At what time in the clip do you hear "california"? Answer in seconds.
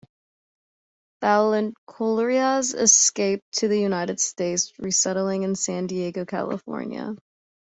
6.25-7.15